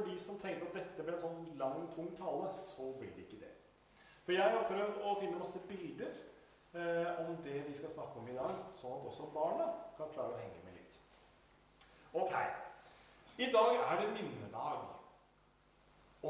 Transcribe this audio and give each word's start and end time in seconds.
for 0.00 0.08
de 0.08 0.20
som 0.20 0.38
tenkte 0.40 0.66
at 0.68 0.76
dette 0.78 1.04
ble 1.04 1.12
en 1.12 1.20
sånn 1.20 1.40
lang, 1.60 1.82
tung 1.94 2.08
tale, 2.16 2.48
så 2.56 2.88
blir 2.96 3.12
det 3.16 3.26
ikke 3.26 3.42
det. 3.42 3.52
For 4.24 4.32
jeg 4.32 4.54
har 4.54 4.68
prøvd 4.68 5.02
å 5.04 5.16
finne 5.20 5.40
masse 5.40 5.60
bilder 5.68 6.14
eh, 6.72 7.20
om 7.24 7.36
det 7.44 7.58
vi 7.66 7.76
skal 7.76 7.92
snakke 7.92 8.20
om 8.20 8.30
i 8.30 8.36
dag, 8.36 8.62
sånn 8.76 8.96
at 8.96 9.08
også 9.10 9.28
barna 9.34 9.66
kan 9.98 10.12
klare 10.14 10.36
å 10.36 10.40
henge 10.40 10.62
med 10.64 10.78
litt. 10.78 10.96
Ok. 12.16 12.32
I 13.40 13.50
dag 13.52 13.76
er 13.82 14.00
det 14.00 14.08
minnedag. 14.14 14.88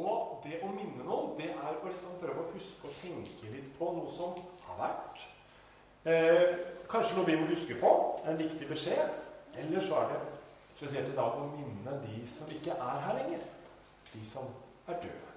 Og 0.00 0.43
det 0.45 0.61
å 0.62 0.71
minne 0.71 1.07
noen, 1.07 1.37
det 1.39 1.50
er 1.52 1.71
å 1.71 1.87
liksom 1.87 2.18
prøve 2.23 2.45
å 2.45 2.50
huske 2.55 2.91
og 2.91 2.98
tenke 3.02 3.55
litt 3.55 3.71
på 3.79 3.93
noe 3.95 4.11
som 4.11 4.34
har 4.66 4.82
vært. 4.82 5.25
Eh, 6.11 6.59
kanskje 6.91 7.18
noe 7.18 7.30
vi 7.30 7.39
må 7.39 7.46
huske 7.50 7.79
på, 7.79 7.95
en 8.27 8.39
viktig 8.39 8.66
beskjed. 8.71 9.16
Eller 9.59 9.82
så 9.82 10.02
er 10.02 10.12
det 10.14 10.21
spesielt 10.75 11.11
i 11.11 11.16
dag 11.16 11.39
å 11.39 11.48
minne 11.55 11.98
de 12.05 12.21
som 12.30 12.50
ikke 12.55 12.75
er 12.75 13.02
her 13.07 13.19
lenger. 13.19 13.48
De 14.12 14.24
som 14.27 14.50
er 14.88 15.00
døde. 15.02 15.30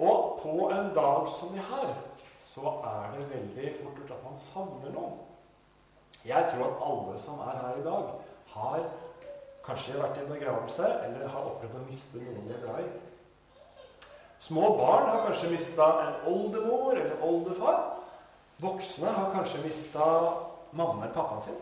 Og 0.00 0.40
på 0.42 0.70
en 0.70 0.94
dag 0.94 1.28
som 1.32 1.52
det 1.54 1.64
her, 1.68 1.94
så 2.40 2.72
er 2.84 3.12
det 3.16 3.28
veldig 3.30 3.74
fort 3.82 3.98
gjort 3.98 4.16
at 4.16 4.24
man 4.24 4.38
savner 4.40 4.94
noen. 4.94 5.18
Jeg 6.24 6.48
tror 6.52 6.66
at 6.66 6.82
alle 6.84 7.18
som 7.20 7.40
er 7.40 7.60
her 7.60 7.80
i 7.80 7.84
dag, 7.84 8.10
har 8.50 8.82
kanskje 9.64 10.00
vært 10.00 10.18
i 10.18 10.24
en 10.24 10.32
begravelse 10.32 10.88
eller 11.04 11.28
har 11.28 11.48
opplevd 11.52 11.78
å 11.78 11.86
miste 11.86 12.24
noen 12.24 12.48
de 12.48 12.56
er 12.56 12.62
glad 12.64 12.84
i. 12.84 12.90
Små 14.40 14.70
barn 14.78 15.08
har 15.10 15.26
kanskje 15.26 15.52
mista 15.52 15.86
en 16.02 16.22
oldemor 16.32 16.96
eller 16.96 17.24
oldefar. 17.24 17.80
Voksne 18.60 19.12
har 19.12 19.32
kanskje 19.34 19.64
mista 19.66 20.06
mamma 20.72 21.04
eller 21.04 21.14
pappaen 21.14 21.44
sin. 21.44 21.58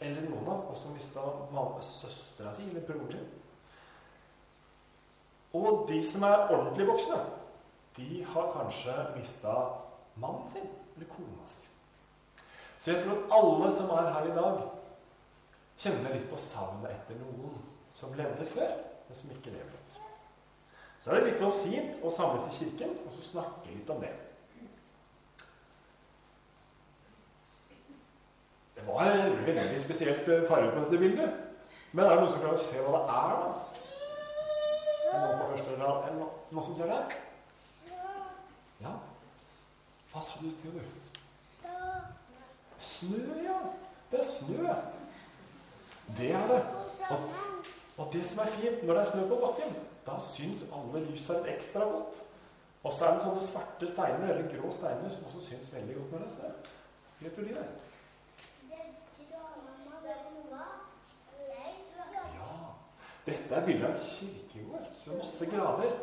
Eller 0.00 0.24
noen 0.24 0.48
har 0.48 0.64
også 0.72 0.94
mista 0.94 1.24
søstera 1.84 2.52
si 2.56 2.64
eller 2.70 2.84
broren 2.88 3.12
sin. 3.12 3.28
Og 5.52 5.86
de 5.88 6.00
som 6.04 6.24
er 6.26 6.48
ordentlig 6.50 6.88
voksne, 6.88 7.20
de 7.96 8.24
har 8.28 8.50
kanskje 8.52 8.96
mista 9.16 9.54
mannen 10.16 10.50
sin 10.50 10.66
eller 10.96 11.08
kona 11.12 11.46
si. 11.46 11.62
Så 12.78 12.92
jeg 12.92 13.04
tror 13.04 13.32
alle 13.32 13.72
som 13.72 13.90
er 13.90 14.10
her 14.12 14.28
i 14.28 14.36
dag, 14.36 14.60
kjenner 15.78 16.12
litt 16.14 16.28
på 16.30 16.38
savnet 16.40 16.92
etter 16.92 17.18
noen 17.20 17.56
som 17.92 18.14
levde 18.16 18.46
før, 18.48 18.76
men 19.08 19.16
som 19.16 19.32
ikke 19.32 19.54
lever. 19.54 19.82
Så 21.00 21.10
er 21.10 21.20
det 21.20 21.30
litt 21.30 21.40
sånn 21.40 21.58
fint 21.62 22.00
å 22.04 22.12
samles 22.12 22.48
i 22.50 22.56
kirken 22.56 22.96
og 23.04 23.12
så 23.14 23.24
snakke 23.24 23.74
litt 23.74 23.90
om 23.92 24.00
det. 24.02 24.12
Det 28.76 28.84
var 28.88 29.12
veldig 29.46 29.82
spesielt 29.84 30.28
eh, 30.28 30.44
farge 30.48 30.72
på 30.72 30.82
dette 30.84 31.00
bildet. 31.00 31.30
Men 31.92 32.04
er 32.04 32.10
det 32.10 32.20
noen 32.24 32.32
som 32.32 32.42
klarer 32.42 32.58
å 32.58 32.64
se 32.64 32.82
hva 32.82 32.90
det 32.96 33.04
er, 33.16 33.36
da? 33.40 33.50
Noen 36.50 36.64
som 36.64 36.76
ser 36.78 36.90
det? 36.92 37.16
Ja? 38.80 38.92
Hva 40.12 40.22
sa 40.22 40.38
du 40.40 40.50
til 40.50 40.76
henne? 40.76 40.84
Snø, 42.80 43.42
ja. 43.42 43.58
Det 44.10 44.20
er 44.20 44.24
snø. 44.24 44.76
Det 46.16 46.30
er 46.30 46.46
det. 46.52 46.60
Og, 47.10 47.18
og 47.96 48.12
det 48.12 48.22
som 48.28 48.44
er 48.44 48.54
fint 48.54 48.84
når 48.86 48.94
det 48.94 49.02
er 49.02 49.10
snø 49.10 49.26
på 49.28 49.40
bakken, 49.42 49.76
da 50.06 50.20
syns 50.22 50.68
alle 50.76 51.02
lysa 51.08 51.40
litt 51.40 51.56
ekstra 51.56 51.88
godt. 51.90 52.22
Og 52.86 52.94
så 52.94 53.08
er 53.08 53.16
det 53.16 53.26
sånne 53.26 53.42
svarte 53.42 53.90
steiner, 53.90 54.30
eller 54.30 54.50
grå 54.52 54.70
steiner, 54.72 55.10
som 55.10 55.26
også 55.26 55.42
syns 55.48 55.72
veldig 55.74 55.98
godt 55.98 56.12
når 56.12 56.24
det 56.24 56.28
er 56.30 56.36
snø. 56.38 56.50
Vet 57.20 57.36
du 57.36 57.42
de 57.42 57.54
det? 57.58 57.68
Dette 63.26 63.54
er 63.54 63.64
bilde 63.66 63.88
av 63.88 63.90
en 63.90 63.98
kirkegård. 63.98 64.84
Så 65.02 65.16
masse 65.18 65.46
graver. 65.50 65.96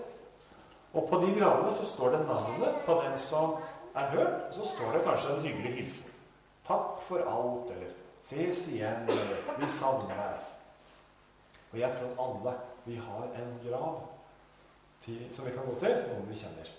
Og 0.94 1.08
på 1.10 1.20
de 1.22 1.34
gravene 1.40 1.74
så 1.74 1.86
står 1.86 2.10
det 2.10 2.26
navnet 2.28 2.82
på 2.86 3.00
den 3.02 3.18
som 3.18 3.56
er 3.96 4.12
hørt, 4.14 4.42
og 4.48 4.54
så 4.54 4.68
står 4.76 4.92
det 4.92 5.06
kanskje 5.08 5.36
en 5.36 5.42
hyggelig 5.42 5.74
hilsen. 5.74 6.20
'Takk 6.68 7.02
for 7.02 7.18
alt', 7.18 7.72
eller 7.76 7.92
'Ses 8.22 8.68
igjen', 8.74 9.10
eller 9.10 9.58
'Vi 9.58 9.68
savner 9.68 10.16
deg'. 10.16 10.44
Og 11.74 11.80
jeg 11.80 11.96
tror 11.98 12.26
alle 12.26 12.58
vi 12.86 12.96
har 12.96 13.24
en 13.24 13.70
grav 13.70 14.02
til, 15.02 15.28
som 15.32 15.46
vi 15.46 15.52
kan 15.52 15.66
gå 15.66 15.76
til, 15.80 15.96
noen 16.10 16.30
vi 16.30 16.36
kjenner. 16.36 16.70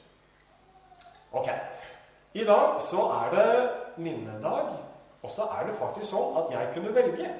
Ok. 1.32 1.48
I 2.34 2.44
dag 2.44 2.82
så 2.82 2.96
er 2.96 3.34
det 3.34 3.70
minnedag, 3.96 4.76
og 5.22 5.30
så 5.30 5.42
er 5.42 5.66
det 5.66 5.76
faktisk 5.78 6.10
sånn 6.10 6.36
at 6.36 6.50
jeg 6.50 6.70
kunne 6.74 6.94
velge. 6.94 7.34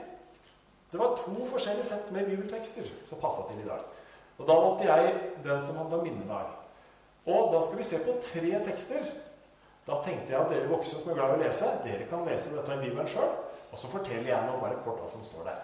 Det 0.92 1.00
var 1.00 1.16
to 1.18 1.46
forskjellige 1.46 1.84
sett 1.84 2.10
med 2.12 2.26
bibeltekster 2.26 2.86
som 3.06 3.18
passa 3.18 3.42
til 3.48 3.64
i 3.64 3.68
dag. 3.68 3.80
Og 4.38 4.46
Da 4.46 4.54
valgte 4.54 4.84
jeg 4.84 5.14
den 5.44 5.64
som 5.64 5.76
handla 5.76 5.98
om 5.98 6.02
minnedag. 6.02 6.63
Og 7.24 7.52
da 7.52 7.60
skal 7.64 7.78
vi 7.80 7.86
se 7.88 8.00
på 8.04 8.16
tre 8.24 8.58
tekster. 8.66 9.06
Da 9.86 9.98
tenkte 10.04 10.32
jeg 10.32 10.40
at 10.40 10.52
dere 10.52 10.68
voksne 10.68 11.00
som 11.00 11.12
er 11.12 11.18
glad 11.18 11.34
i 11.34 11.38
å 11.38 11.42
lese, 11.44 11.70
dere 11.84 12.08
kan 12.08 12.24
lese 12.28 12.54
dette 12.56 12.76
i 12.76 12.82
Bibelen 12.82 13.08
sjøl. 13.08 13.32
Og 13.72 13.80
så 13.80 13.90
forteller 13.90 14.30
jeg 14.30 14.48
nå 14.48 14.58
bare 14.60 14.80
kort 14.84 15.02
hva 15.02 15.08
som 15.10 15.24
står 15.26 15.48
der. 15.48 15.62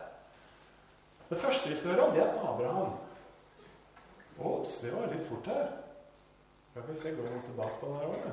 Det 1.30 1.38
første 1.38 1.70
vi 1.70 1.76
skal 1.78 1.94
høre 1.94 2.08
om, 2.08 2.14
det 2.16 2.24
er 2.24 2.40
Abraham. 2.42 2.96
Ops, 4.40 4.80
det 4.84 4.92
var 4.96 5.12
litt 5.12 5.24
fort 5.24 5.46
her. 5.52 5.68
Skal 6.70 6.88
vi 6.88 6.96
se, 6.98 7.12
Går 7.16 7.28
vi 7.28 7.42
tilbake 7.46 7.80
på 7.80 7.86
den 7.86 8.00
her 8.00 8.08
òg? 8.10 8.30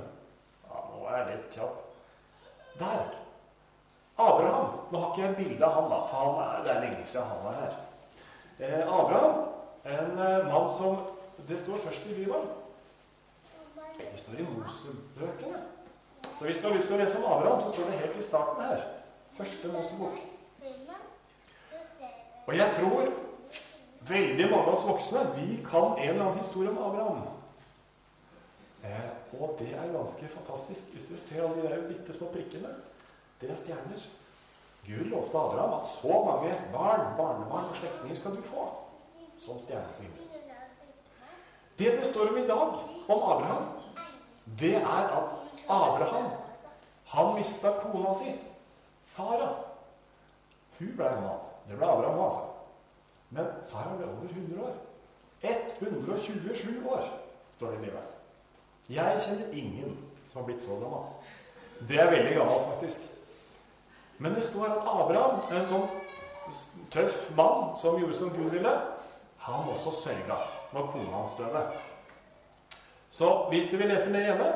Ja, 0.68 0.82
nå 0.92 1.04
er 1.08 1.18
jeg 1.18 1.28
litt 1.36 1.58
kjapp. 1.58 1.84
Der. 2.80 3.18
Abraham. 4.18 4.80
Nå 4.92 5.02
har 5.02 5.12
ikke 5.12 5.26
jeg 5.26 5.38
bilde 5.38 5.66
av 5.66 5.76
han, 5.78 5.90
da, 5.92 6.00
for 6.10 6.24
han 6.24 6.40
er, 6.44 6.64
det 6.66 6.74
er 6.74 6.84
lenge 6.88 7.06
siden 7.06 7.32
han 7.32 7.44
var 7.46 7.60
her. 7.62 7.76
Eh, 8.58 8.94
Abraham, 9.00 9.44
en 9.86 10.24
eh, 10.26 10.48
mann 10.48 10.70
som 10.70 11.06
Det 11.48 11.60
står 11.62 11.78
først 11.78 12.06
i 12.10 12.16
Bibelen. 12.18 12.48
Det 13.98 14.22
står 14.22 14.40
i 14.40 14.48
Mosebøkene. 14.48 15.62
Så 16.40 16.46
hvis 16.46 16.60
du 16.62 16.68
har 16.68 16.76
lyst 16.76 16.88
til 16.88 16.98
å 16.98 17.04
lese 17.04 17.22
om 17.22 17.32
Abraham, 17.32 17.62
så 17.62 17.70
står 17.74 17.90
det 17.90 18.02
helt 18.02 18.20
i 18.20 18.26
starten 18.26 18.66
her. 18.66 18.84
Første 19.38 19.72
Mosebok. 19.74 20.20
Og 22.48 22.58
jeg 22.58 22.76
tror 22.80 23.10
veldig 24.08 24.50
mange 24.52 24.68
av 24.68 24.76
oss 24.76 24.86
voksne 24.88 25.24
vi 25.36 25.58
kan 25.66 25.98
en 25.98 26.10
eller 26.10 26.26
annen 26.26 26.44
historie 26.44 26.72
om 26.72 26.78
Abraham. 26.78 27.26
Eh, 28.84 29.10
og 29.40 29.58
det 29.60 29.74
er 29.76 29.92
ganske 29.92 30.30
fantastisk. 30.32 30.94
Hvis 30.94 31.10
dere 31.10 31.20
ser 31.20 31.44
alle 31.44 31.62
de 31.62 31.74
der 31.74 31.88
bitte 31.90 32.14
små 32.16 32.30
prikkene, 32.32 32.72
det 33.42 33.52
er 33.52 33.60
stjerner. 33.60 34.08
Gud 34.88 35.10
lovte 35.12 35.38
Abraham 35.38 35.80
at 35.80 35.90
så 35.90 36.22
mange 36.26 36.54
barn, 36.74 37.10
barnebarn 37.18 37.72
og 37.74 37.76
slektninger 37.76 38.16
skal 38.16 38.38
du 38.38 38.46
få 38.48 38.70
som 39.38 39.60
stjerner. 39.60 40.14
Det 41.80 41.92
det 42.00 42.08
står 42.08 42.32
om 42.32 42.38
i 42.38 42.48
dag, 42.48 42.80
om 43.08 43.24
Abraham, 43.32 43.68
det 44.60 44.76
er 44.76 45.10
at 45.20 45.34
Abraham 45.68 46.32
han 47.08 47.36
mista 47.36 47.72
kona 47.82 48.14
si, 48.16 48.34
Sara. 49.04 49.48
Hun 50.80 50.92
ble 50.96 51.08
en 51.08 51.24
mann. 51.24 51.46
Det 51.68 51.78
ble 51.78 51.88
Abraham 51.88 52.20
altså. 52.26 52.42
Men 53.30 53.48
Sara 53.64 53.96
ble 53.96 54.10
over 54.12 54.28
100 54.30 54.64
år. 54.64 54.76
127 55.80 56.90
år, 56.90 57.06
står 57.56 57.68
det 57.68 57.78
i 57.78 57.80
Bibelen. 57.86 58.14
Jeg 58.90 59.22
kjenner 59.22 59.54
ingen 59.54 59.98
som 60.32 60.42
har 60.42 60.46
blitt 60.50 60.64
så 60.64 60.80
gammel. 60.82 61.08
Det 61.88 62.00
er 62.02 62.12
veldig 62.12 62.36
gammelt, 62.36 62.68
faktisk. 62.74 63.02
Men 64.18 64.36
det 64.36 64.44
står 64.44 64.66
at 64.66 64.88
Abraham, 64.88 65.42
en 65.52 65.68
sånn 65.70 65.88
tøff 66.92 67.28
mann 67.38 67.76
som 67.78 68.00
gjorde 68.02 68.18
som 68.18 68.34
Gud 68.34 68.50
ville, 68.56 68.74
han 69.48 69.70
også 69.72 69.94
sørga 69.94 70.40
når 70.74 70.90
kona 70.92 71.12
hans 71.14 71.36
døde. 71.38 71.62
Så 73.10 73.48
hvis 73.50 73.70
du 73.72 73.78
vil 73.78 73.90
lese 73.90 74.12
mer 74.12 74.26
hjemme 74.28 74.52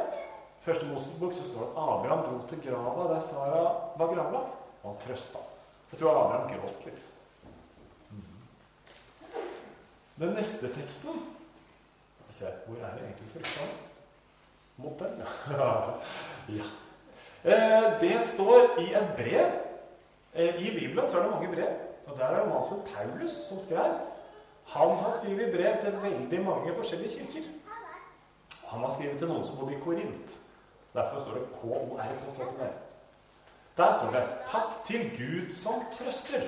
Første 0.62 0.86
Mosebok 0.86 1.34
så 1.34 1.46
står 1.48 1.62
det 1.62 1.70
at 1.72 1.78
Abraham 1.90 2.20
dro 2.26 2.48
til 2.50 2.60
grava 2.62 3.08
der 3.10 3.22
Sara 3.26 3.62
var 3.98 4.12
gravlagt, 4.12 4.60
og 4.84 4.92
han 4.92 5.00
trøsta. 5.02 5.40
Jeg 5.92 6.00
tror 6.00 6.20
Abraham 6.20 6.50
gråt 6.52 6.86
litt. 6.86 7.08
Den 10.22 10.36
neste 10.38 10.70
teksten 10.76 11.24
se, 12.32 12.46
Hvor 12.68 12.76
er 12.86 12.94
det 12.94 13.04
egentlig 13.04 13.32
frykta? 13.34 13.66
Mot 14.78 15.00
den, 15.00 15.18
ja. 15.18 15.66
ja. 16.58 16.68
Eh, 17.44 18.02
det 18.02 18.26
står 18.26 18.80
i 18.80 18.94
et 18.94 19.14
brev. 19.18 19.52
Eh, 20.34 20.56
I 20.56 20.80
Bibelen 20.80 21.10
så 21.10 21.18
er 21.18 21.24
det 21.24 21.32
mange 21.32 21.56
brev. 21.56 21.74
Og 22.06 22.18
der 22.18 22.26
er 22.26 22.36
det 22.36 22.44
en 22.44 22.50
mann 22.50 22.66
som 22.66 22.82
Paulus, 22.96 23.32
som 23.32 23.60
skrev. 23.60 23.98
Han 24.66 24.98
har 24.98 25.12
skrevet 25.12 25.54
brev 25.54 25.82
til 25.82 25.98
veldig 26.04 26.46
mange 26.46 26.76
forskjellige 26.76 27.10
kirker. 27.10 27.50
Han 28.72 28.84
har 28.84 28.92
skrevet 28.96 29.20
til 29.20 29.28
noen 29.28 29.46
som 29.46 29.58
bodde 29.60 29.76
i 29.76 29.82
Korint. 29.84 30.38
Derfor 30.94 31.20
står 31.20 31.40
det 31.40 31.48
KOR 31.62 31.98
på 32.26 32.32
støtten 32.32 32.60
der. 32.60 32.72
Der 33.78 33.94
står 33.94 34.12
det 34.12 34.24
'Takk 34.48 34.86
til 34.86 35.10
Gud 35.18 35.56
som 35.56 35.74
trøster'. 35.92 36.48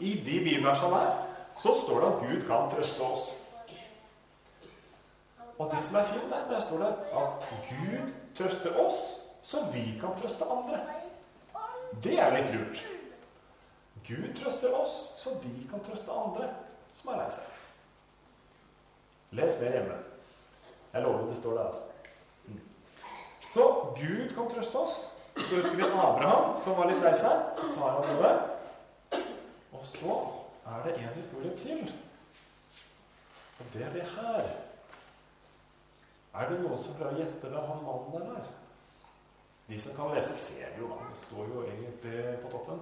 I 0.00 0.14
de 0.14 0.44
bibelversene 0.44 0.94
der 0.94 1.26
så 1.56 1.74
står 1.84 2.00
det 2.00 2.06
at 2.06 2.20
Gud 2.20 2.46
kan 2.46 2.70
trøste 2.70 3.00
oss. 3.02 3.34
Og 5.58 5.70
det 5.76 5.84
som 5.84 5.96
er 5.96 6.04
fint 6.04 6.30
der, 6.30 6.48
der 6.50 6.60
står 6.60 6.78
det 6.78 6.94
at 7.12 7.48
Gud 7.68 8.12
trøster 8.36 8.86
oss, 8.86 8.94
så 9.42 9.56
vi 9.72 9.98
kan 10.00 10.22
trøste 10.22 10.44
andre. 10.44 10.80
Det 12.04 12.20
er 12.20 12.36
litt 12.36 12.54
lurt. 12.54 12.84
Gud 14.08 14.44
trøster 14.44 14.74
oss, 14.74 15.14
så 15.16 15.30
vi 15.42 15.68
kan 15.70 15.80
trøste 15.84 16.12
andre 16.12 16.50
som 16.94 17.10
er 17.10 17.18
lei 17.22 17.30
seg. 17.30 17.58
Les 19.30 19.60
mer 19.60 19.70
hjemme. 19.70 19.98
Jeg 20.92 21.02
lover 21.02 21.26
det 21.28 21.38
står 21.38 21.54
der, 21.54 21.64
altså. 21.66 21.80
Mm. 22.46 22.60
Så 23.48 23.64
Gud 23.96 24.34
kan 24.34 24.50
trøste 24.50 24.78
oss. 24.78 24.98
Så 25.36 25.56
husker 25.56 25.76
vi 25.76 25.82
Abraham, 25.82 26.58
som 26.58 26.76
var 26.78 26.90
litt 26.90 27.02
lei 27.02 27.14
seg. 27.14 27.60
Sara 27.74 28.02
døde. 28.06 28.32
Og 29.72 29.84
så 29.86 30.16
er 30.66 30.86
det 30.86 30.96
en 30.98 31.18
historie 31.18 31.56
til. 31.56 31.92
Og 33.58 33.66
det 33.72 33.84
er 33.84 33.92
det 33.92 34.06
her. 34.14 34.48
Er 36.34 36.48
det 36.50 36.60
noen 36.60 36.78
som 36.78 36.96
prøver 36.98 37.16
å 37.16 37.20
gjette 37.22 37.50
hvem 37.50 37.70
han 37.70 37.84
mannen 37.86 38.14
der 38.14 38.40
er? 38.40 38.50
De 39.68 39.80
som 39.80 39.96
kan 39.96 40.14
lese, 40.16 40.36
ser 40.36 40.78
jo 40.80 40.88
han 40.96 41.16
står 41.16 41.50
jo 41.52 41.64
egentlig 41.66 42.38
på 42.42 42.52
toppen. 42.52 42.78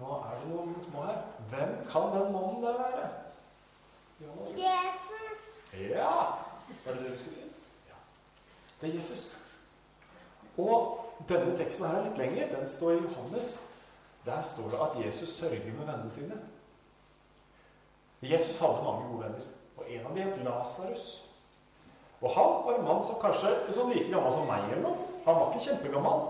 Nå 0.00 0.20
er 0.20 0.38
det 0.38 0.52
noen 0.52 0.76
små 0.84 1.02
her. 1.08 1.22
Hvem 1.50 1.74
kan 1.90 2.12
den 2.14 2.32
mannen 2.32 2.62
der 2.64 2.78
være? 2.78 3.08
Jesus. 4.56 5.39
Ja! 5.72 6.12
Var 6.84 6.92
det 6.92 7.02
det 7.02 7.12
du 7.12 7.18
skulle 7.18 7.34
si? 7.34 7.40
Ja. 7.88 7.98
Det 8.80 8.90
er 8.90 8.94
Jesus. 8.94 9.46
Og 10.58 11.04
denne 11.28 11.56
teksten 11.58 11.86
her 11.86 11.98
er 11.98 12.08
litt 12.08 12.18
lenger. 12.18 12.56
Den 12.56 12.68
står 12.68 12.90
i 12.90 13.02
Johannes. 13.02 13.70
Der 14.24 14.42
står 14.42 14.70
det 14.70 14.80
at 14.86 15.06
Jesus 15.06 15.28
sørger 15.28 15.64
med 15.64 15.86
vennene 15.86 16.10
sine. 16.10 16.40
Jesus 18.22 18.58
hadde 18.60 18.84
mange 18.84 19.08
gode 19.08 19.24
venner, 19.24 19.44
og 19.76 19.84
en 19.90 20.06
av 20.06 20.16
dem 20.16 20.28
het 20.28 20.44
Lasarus. 20.44 21.06
Og 22.20 22.30
han 22.30 22.50
var 22.66 22.74
en 22.78 22.84
mann 22.84 23.02
som 23.04 23.16
kanskje 23.22 23.52
sånn 23.72 23.94
like 23.94 24.10
gammel 24.12 24.32
som 24.32 24.44
meg. 24.48 24.66
eller 24.68 24.82
noe. 24.84 25.06
Han 25.24 25.38
var 25.38 25.48
ikke 25.48 25.64
kjempegammel, 25.70 26.26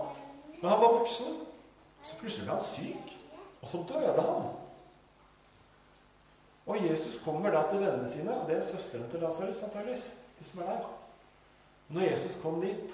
men 0.61 0.69
han 0.69 0.79
var 0.79 0.93
voksen. 0.99 1.33
Så 2.03 2.15
plutselig 2.21 2.47
ble 2.47 2.55
han 2.55 2.63
syk, 2.63 3.11
og 3.61 3.67
så 3.69 3.83
døde 3.89 4.23
han. 4.23 4.47
Og 6.65 6.89
Jesus 6.89 7.23
kommer 7.23 7.51
da 7.51 7.63
til 7.69 7.79
vennene 7.81 8.09
sine, 8.09 8.35
og 8.41 8.49
det 8.49 8.57
er 8.57 8.65
søsteren 8.65 9.09
til 9.11 9.23
Lasarus 9.23 9.63
antakeligvis. 9.63 10.11
De 10.39 10.45
som 10.45 10.61
er 10.61 10.69
der. 10.69 10.89
Når 11.89 12.01
Jesus 12.01 12.41
kom 12.41 12.61
dit, 12.61 12.93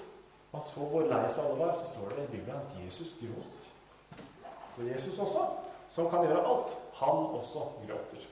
og 0.52 0.62
så 0.62 0.80
hvor 0.90 1.04
lei 1.06 1.28
seg 1.28 1.44
alle 1.44 1.60
var, 1.60 1.74
så 1.76 1.90
står 1.90 2.16
det 2.16 2.24
i 2.24 2.30
Bibelen 2.36 2.56
at 2.56 2.84
Jesus 2.84 3.12
gråt. 3.20 3.68
Så 4.76 4.82
Jesus 4.82 5.18
også, 5.18 5.44
som 5.88 6.10
kan 6.10 6.24
gjøre 6.24 6.46
alt, 6.46 6.76
han 6.94 7.24
også 7.38 7.58
gråter. 7.84 8.26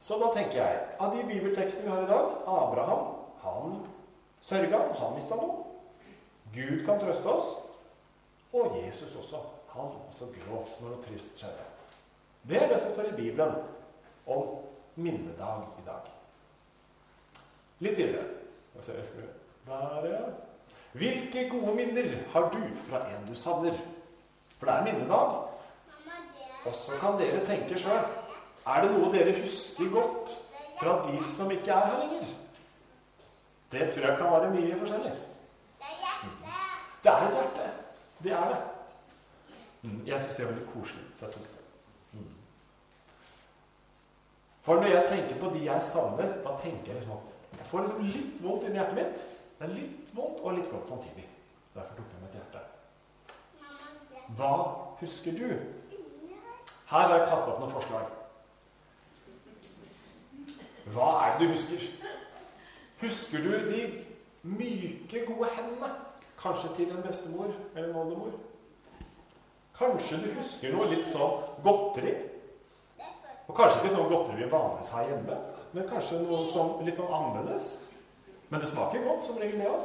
Så 0.00 0.18
da 0.22 0.28
tenker 0.34 0.60
jeg 0.60 0.82
av 1.00 1.16
de 1.16 1.24
bibeltekstene 1.26 1.88
vi 1.88 1.94
har 1.94 2.04
i 2.04 2.10
dag 2.10 2.34
Abraham, 2.46 3.06
han 3.42 3.80
sørga, 4.40 4.84
han 5.00 5.16
mista 5.16 5.38
noe. 5.40 5.64
Gud 6.54 6.84
kan 6.86 7.00
trøste 7.02 7.32
oss. 7.32 7.48
Og 8.52 8.76
Jesus 8.78 9.16
også. 9.16 9.40
Han 9.74 9.96
også 10.08 10.30
gråt 10.32 10.78
når 10.80 10.94
noe 10.94 11.02
trist 11.04 11.40
skjedde. 11.40 11.64
Det 12.48 12.62
er 12.62 12.68
det 12.70 12.80
som 12.80 12.90
står 12.90 13.10
i 13.12 13.16
Bibelen 13.16 13.54
om 14.26 14.48
minnedag 14.94 15.64
i 15.80 15.86
dag. 15.86 16.10
Litt 17.78 17.98
videre. 17.98 18.24
Hvilke 20.96 21.48
gode 21.50 21.74
minner 21.74 22.06
har 22.32 22.50
du 22.52 22.60
fra 22.88 23.02
en 23.10 23.26
du 23.28 23.34
savner? 23.36 23.76
For 24.58 24.66
det 24.66 24.74
er 24.74 24.84
minnedag. 24.84 25.34
Og 26.66 26.74
så 26.74 26.96
kan 27.00 27.18
dere 27.20 27.44
tenke 27.46 27.78
sjøl. 27.78 28.06
Er 28.66 28.82
det 28.82 28.92
noe 28.94 29.10
dere 29.12 29.34
husker 29.42 29.90
godt 29.92 30.32
fra 30.80 30.96
de 31.06 31.20
som 31.24 31.50
ikke 31.54 31.70
er 31.72 31.90
her 31.90 31.98
lenger? 32.04 32.32
Det 33.72 33.90
tror 33.94 34.06
jeg 34.08 34.18
kan 34.18 34.32
være 34.32 34.50
mye 34.54 34.78
forskjellig. 34.78 35.12
det 35.80 35.92
hjerte. 36.00 36.30
Det 37.04 37.12
er 37.12 37.28
et 37.28 37.34
hjerte. 37.34 37.70
Det 38.24 38.32
er 38.32 38.48
det. 38.48 38.62
Mm, 39.82 40.00
Jeg 40.06 40.20
syns 40.20 40.34
det 40.36 40.44
er 40.44 40.48
veldig 40.52 40.66
koselig, 40.72 41.04
så 41.16 41.26
jeg 41.26 41.34
tok 41.34 41.42
det. 41.42 41.62
Mm. 42.12 42.34
For 44.66 44.74
når 44.82 44.90
jeg 44.90 45.08
tenker 45.08 45.36
på 45.38 45.52
de 45.54 45.60
jeg 45.62 45.82
savner, 45.86 46.32
da 46.42 46.56
tenker 46.58 46.90
jeg 46.90 46.96
liksom 46.98 47.12
at 47.14 47.58
jeg 47.60 47.66
får 47.70 47.84
liksom 47.84 48.06
litt 48.10 48.40
vondt 48.42 48.64
inni 48.66 48.80
hjertet 48.80 48.98
mitt. 48.98 49.20
Det 49.58 49.66
er 49.68 49.74
litt 49.76 50.10
vondt 50.16 50.42
og 50.42 50.56
litt 50.56 50.72
godt 50.72 50.90
samtidig. 50.90 51.26
Derfor 51.76 52.00
tok 52.00 52.16
jeg 52.16 52.26
et 52.26 52.34
hjerte. 52.40 52.62
Er 54.26 54.32
Hva 54.40 54.50
husker 54.98 55.38
du? 55.38 55.46
Her 56.90 57.06
har 57.06 57.14
jeg 57.14 57.28
kasta 57.30 57.54
opp 57.54 57.62
noen 57.62 57.74
forslag. 57.76 58.10
Hva 60.94 61.08
er 61.22 61.38
det 61.38 61.46
du 61.46 61.54
husker? 61.54 61.86
Husker 63.00 63.46
du 63.46 63.70
de 63.70 63.80
myke, 64.42 65.24
gode 65.26 65.48
hendene? 65.54 65.94
Kanskje 66.42 66.74
til 66.76 66.90
en 66.90 67.06
bestemor 67.06 67.54
eller 67.74 67.88
en 67.88 68.00
oldemor? 68.02 68.34
Kanskje 69.78 70.24
du 70.24 70.32
husker 70.40 70.74
noe 70.74 70.90
litt 70.90 71.06
sånn 71.12 71.42
godteri? 71.62 72.16
Og 73.46 73.54
kanskje 73.54 73.82
ikke 73.82 73.94
sånn 73.94 74.10
godteri 74.10 74.42
vi 74.42 74.50
vanligvis 74.50 74.92
har 74.96 75.06
hjemme, 75.06 75.38
men 75.72 75.88
kanskje 75.88 76.22
noe 76.24 76.42
sånn 76.50 76.80
litt 76.86 76.98
sånn 76.98 77.12
annerledes. 77.14 77.72
Men 78.50 78.62
det 78.62 78.70
smaker 78.70 79.04
godt, 79.06 79.26
som 79.26 79.38
regel 79.42 79.62
det 79.62 79.70
òg. 79.70 79.84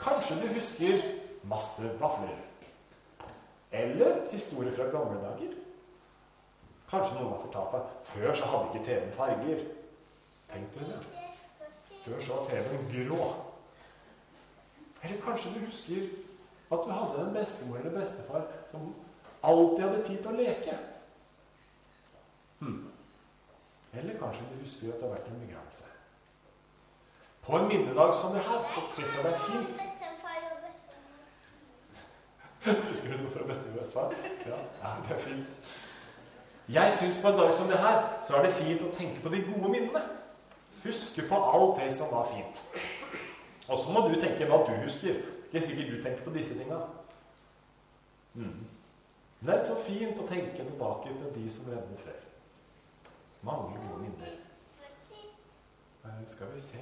Kanskje 0.00 0.36
du 0.40 0.46
husker 0.54 1.02
masse 1.48 1.92
vafler. 2.00 2.36
Eller 3.72 4.22
historier 4.32 4.72
fra 4.72 4.88
gamle 4.92 5.18
dager. 5.22 5.56
Kanskje 6.88 7.18
noen 7.18 7.34
har 7.34 7.42
fortalt 7.42 7.74
deg 7.74 7.88
før 8.08 8.36
så 8.36 8.52
hadde 8.52 8.70
ikke 8.70 8.84
TV-en 8.86 9.16
farger. 9.16 9.64
Tenk 10.48 10.76
dere 10.76 10.94
det. 10.94 11.26
Før 12.04 12.22
så 12.24 12.38
var 12.38 12.46
TV-en 12.48 12.88
grå. 12.94 13.26
Eller 15.02 15.20
kanskje 15.24 15.52
du 15.54 15.66
husker 15.66 16.06
at 16.72 16.84
du 16.84 16.92
hadde 16.92 17.26
en 17.26 17.34
bestemor 17.34 17.82
eller 17.82 18.00
bestefar 18.00 18.46
som 18.70 18.94
alltid 19.42 19.84
hadde 19.84 20.04
tid 20.06 20.22
til 20.22 20.32
å 20.32 20.38
leke. 20.38 20.78
Hmm. 22.58 22.90
Eller 23.92 24.18
kanskje 24.18 24.44
du 24.52 24.60
husker 24.60 24.92
at 24.92 25.00
det 25.00 25.08
har 25.08 25.14
vært 25.16 25.30
en 25.30 25.40
begravelse. 25.46 25.84
På 27.42 27.56
en 27.56 27.68
minnedag 27.68 28.14
som 28.14 28.34
det 28.34 28.42
her, 28.44 28.64
så 28.74 28.80
syns 28.96 29.16
jeg 29.16 29.24
det 29.24 29.32
er 29.32 29.38
fint. 29.50 29.80
Husker 32.88 33.12
du 33.12 33.22
noe 33.22 33.30
fra 33.32 33.46
bestemor 33.48 33.78
og 33.78 33.84
bestefar? 33.84 34.14
Ja, 34.46 34.58
ja, 34.82 34.94
det 35.06 35.14
er 35.16 35.22
fint. 35.22 35.46
Jeg 36.68 36.92
syns 36.92 37.22
på 37.22 37.28
en 37.28 37.38
dag 37.38 37.54
som 37.54 37.66
det 37.66 37.78
her, 37.78 38.02
så 38.22 38.36
er 38.36 38.44
det 38.44 38.52
fint 38.58 38.82
å 38.84 38.92
tenke 38.92 39.22
på 39.24 39.32
de 39.32 39.40
gode 39.46 39.70
minnene. 39.72 40.02
Huske 40.84 41.24
på 41.30 41.38
alt 41.52 41.80
det 41.80 41.88
som 41.96 42.12
var 42.12 42.28
fint. 42.34 42.60
Og 43.68 43.78
så 43.78 43.92
må 43.92 44.04
du 44.08 44.18
tenke 44.20 44.48
hva 44.50 44.60
du 44.66 44.74
husker. 44.82 45.22
Det 45.52 45.62
er 45.62 45.64
sikkert 45.64 45.94
du 45.94 46.02
tenker 46.02 46.26
på 46.26 46.34
disse 46.36 46.58
tinga. 46.58 46.82
Mm. 48.34 48.66
Det 49.40 49.54
er 49.54 49.64
så 49.64 49.78
fint 49.80 50.20
å 50.20 50.28
tenke 50.28 50.60
tilbake 50.60 51.14
til 51.14 51.32
de 51.38 51.50
som 51.52 51.72
redder 51.72 52.02
før. 52.04 52.27
Mange 53.42 53.76
gode 53.76 54.02
minner. 54.02 54.26
Eh, 56.04 56.26
Skal 56.26 56.54
vi 56.54 56.60
se 56.60 56.78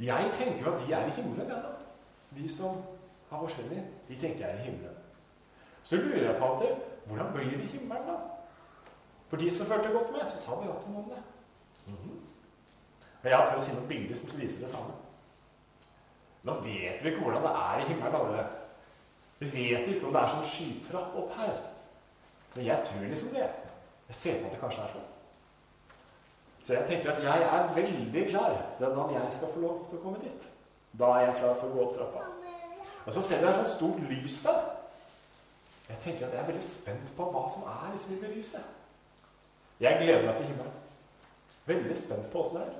Jeg 0.00 0.30
tenker 0.32 0.72
at 0.72 0.80
de 0.86 0.92
er 0.92 1.06
i 1.06 1.10
himmelen, 1.10 1.48
ja 1.48 1.54
da. 1.54 1.72
De 2.36 2.56
som 2.56 2.76
har 3.30 3.40
forsvunnet, 3.40 3.84
de 4.08 4.16
tenker 4.16 4.46
jeg 4.46 4.54
er 4.56 4.60
i 4.60 4.62
himmelen. 4.62 4.96
Så 5.82 5.96
lurer 5.96 6.30
jeg 6.30 6.36
på 6.38 6.44
av 6.44 6.54
og 6.54 6.60
til 6.62 6.76
hvordan 7.06 7.32
blir 7.32 7.50
det 7.50 7.60
i 7.60 7.66
himmelen, 7.66 8.06
da? 8.06 8.16
For 9.28 9.36
de 9.36 9.50
som 9.50 9.66
fulgte 9.66 9.92
godt 9.92 10.12
med, 10.12 10.28
så 10.28 10.38
sa 10.38 10.56
de 10.60 10.66
ja 10.68 10.78
til 10.80 10.96
om 10.96 11.10
det. 11.10 11.22
Mhm. 11.86 12.20
Og 13.22 13.28
Jeg 13.30 13.36
har 13.36 13.50
prøvd 13.50 13.62
å 13.62 13.64
finne 13.66 13.80
noen 13.80 13.88
bilder 13.88 14.16
som 14.18 14.40
viser 14.40 14.64
det 14.64 14.70
samme. 14.70 14.92
Nå 16.42 16.54
vet 16.64 17.04
vi 17.04 17.08
ikke 17.10 17.20
hvordan 17.20 17.42
det 17.42 17.50
er 17.50 17.80
i 17.80 17.88
himmelen. 17.88 18.14
Alle. 18.14 18.46
Vi 19.38 19.50
vet 19.50 19.88
ikke 19.88 20.06
om 20.06 20.12
det 20.12 20.22
er 20.22 20.28
sånn 20.28 20.48
skytrapp 20.48 21.16
opp 21.16 21.34
her. 21.36 21.58
Men 22.54 22.66
jeg 22.66 22.84
tror 22.86 23.04
liksom 23.04 23.34
det. 23.36 23.50
Jeg 24.10 24.16
ser 24.18 24.40
på 24.40 24.48
at 24.48 24.54
det 24.56 24.58
kanskje 24.58 24.82
er 24.82 24.94
sånn. 24.96 25.10
Så 26.66 26.72
jeg 26.74 26.86
tenker 26.88 27.12
at 27.12 27.20
jeg 27.22 27.44
er 27.46 27.68
veldig 27.76 28.22
klar 28.26 28.56
den 28.80 28.96
dagen 28.96 29.14
jeg 29.14 29.36
skal 29.36 29.52
få 29.54 29.60
lov 29.62 29.84
til 29.86 30.00
å 30.00 30.02
komme 30.02 30.18
dit. 30.24 30.48
Da 30.98 31.12
er 31.14 31.28
jeg 31.28 31.36
klar 31.38 31.54
for 31.60 31.70
å 31.70 31.76
gå 31.76 31.84
opp 31.84 31.92
trappa. 31.94 32.24
Og 33.06 33.14
så 33.14 33.22
ser 33.22 33.44
jeg 33.44 33.52
et 33.52 33.60
sånt 33.60 33.70
stort 33.76 34.00
lys 34.10 34.40
der. 34.42 34.58
Jeg 35.92 36.02
tenker 36.02 36.26
at 36.26 36.34
jeg 36.34 36.42
er 36.42 36.48
veldig 36.50 36.66
spent 36.66 37.12
på 37.16 37.28
hva 37.30 37.44
som 37.54 37.68
er 37.70 37.92
liksom 37.94 38.16
i 38.16 38.18
det 38.24 38.32
lyset. 38.34 38.66
Jeg 39.80 40.02
gleder 40.02 40.26
meg 40.26 40.40
til 40.40 40.50
himmelen. 40.50 40.74
Veldig 41.70 41.98
spent 42.02 42.26
på 42.32 42.42
åssen 42.42 42.58
det 42.58 42.66
er. 42.66 42.74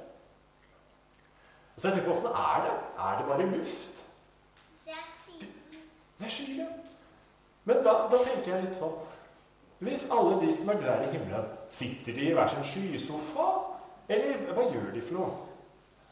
Og 1.76 1.78
så 1.78 1.88
jeg 1.88 1.96
tenker, 1.96 2.10
åssen 2.10 2.34
er 2.42 2.66
det? 2.66 2.74
Er 3.06 3.16
det 3.20 3.30
bare 3.30 3.48
luft? 3.54 4.02
Det 4.84 4.98
er 4.98 5.06
fint. 5.22 5.78
Det 6.18 6.26
er 6.26 6.36
skyer, 6.40 6.58
ja. 6.64 6.68
Men 7.70 7.84
da, 7.86 7.94
da 8.10 8.22
tenker 8.26 8.56
jeg 8.56 8.66
litt 8.66 8.82
sånn 8.82 8.98
Hvis 9.80 10.06
alle 10.12 10.40
de 10.40 10.52
som 10.52 10.68
er 10.68 10.80
der 10.80 11.02
i 11.02 11.12
himmelen, 11.12 11.44
sitter 11.68 12.12
de 12.12 12.20
i 12.20 12.32
hver 12.32 12.48
sin 12.48 12.64
skysofa? 12.64 13.46
Eller 14.08 14.52
hva 14.52 14.66
gjør 14.68 14.90
de 14.94 15.02
for 15.02 15.16
noe? 15.16 15.30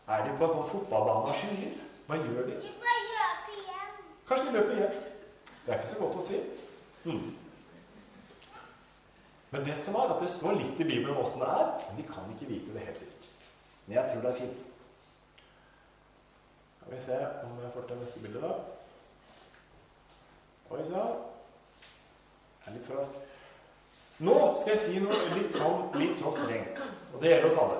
Er 0.08 0.24
de 0.24 0.36
på 0.38 0.46
en 0.46 0.54
sånn 0.54 0.70
fotballbane 0.70 1.28
av 1.28 1.36
skyer? 1.36 1.74
Hva 2.06 2.16
gjør 2.16 2.46
de? 2.46 2.54
De 2.64 2.72
bare 2.80 3.02
løper 3.10 3.58
hjem. 3.66 3.90
Kanskje 4.30 4.46
de 4.46 4.56
løper 4.56 4.80
hjem. 4.80 4.96
Det 5.66 5.74
er 5.74 5.82
ikke 5.82 5.92
så 5.92 6.00
godt 6.00 6.16
å 6.16 6.24
si. 6.24 6.40
Mm. 7.04 7.28
Men 9.52 9.68
det 9.68 9.76
som 9.84 10.00
er, 10.00 10.14
at 10.16 10.24
det 10.24 10.32
står 10.32 10.56
litt 10.62 10.80
i 10.80 10.88
Bibelen 10.88 11.12
om 11.12 11.22
åssen 11.26 11.44
det 11.44 11.52
er, 11.52 11.70
men 11.84 12.00
de 12.00 12.08
kan 12.08 12.32
ikke 12.32 12.48
vite 12.54 12.72
det 12.72 12.88
helt 12.88 13.04
sikkert. 13.04 13.30
Men 13.84 13.98
jeg 13.98 14.10
tror 14.10 14.24
det 14.24 14.32
er 14.32 14.40
fint. 14.40 14.66
Skal 16.80 16.94
vi 16.94 17.04
se 17.04 17.22
om 17.44 17.62
jeg 17.66 17.74
får 17.76 17.88
til 17.88 18.00
neste 18.00 18.24
bilde, 18.24 18.48
da. 18.48 18.52
Oi 20.72 20.84
sann. 20.88 21.26
Jeg 22.64 22.72
er 22.72 22.78
litt 22.78 22.88
for 22.88 23.00
rask. 23.00 23.27
Nå 24.18 24.36
skal 24.58 24.74
jeg 24.74 24.82
si 24.82 25.02
noe 25.02 25.18
litt 25.36 25.54
sånn, 25.54 25.84
litt 25.98 26.18
sånn 26.18 26.34
strengt, 26.34 26.88
og 27.12 27.20
det 27.22 27.32
gjelder 27.32 27.50
oss 27.50 27.60
alle. 27.62 27.78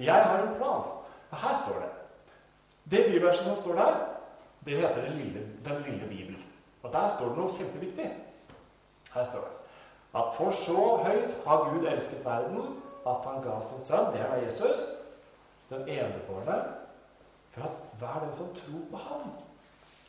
Jeg 0.00 0.28
har 0.28 0.42
en 0.42 0.54
plan. 0.56 0.86
Og 1.30 1.36
her 1.42 1.58
står 1.60 1.82
det. 1.82 1.90
Det 2.86 3.04
bibelverset 3.08 3.48
som 3.48 3.58
står 3.60 3.80
der, 3.80 4.00
det 4.66 4.80
heter 4.80 5.06
Den 5.06 5.18
lille, 5.18 5.44
den 5.64 5.82
lille 5.86 6.08
bibel. 6.08 6.40
Og 6.82 6.92
der 6.92 7.08
står 7.12 7.32
det 7.32 7.40
noe 7.40 7.54
kjempeviktig. 7.58 8.08
Her 9.12 9.24
står 9.24 9.44
det 9.44 9.56
at 10.16 10.34
for 10.36 10.50
så 10.50 10.82
høyt 11.04 11.34
har 11.44 11.64
Gud 11.68 11.86
elsket 11.86 12.24
verden 12.24 12.78
at 13.06 13.26
han 13.26 13.42
ga 13.44 13.58
sin 13.62 13.82
sønn, 13.84 14.12
det 14.14 14.22
er 14.24 14.44
Jesus, 14.46 14.86
den 15.70 15.88
enebårne, 15.88 16.56
for 17.52 17.66
at 17.68 17.98
hver 18.00 18.22
den 18.24 18.34
som 18.34 18.54
tror 18.56 18.86
på 18.90 19.02
ham, 19.02 19.26